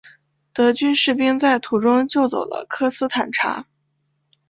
[0.51, 3.67] 德军士兵在途中救走了科斯坦察。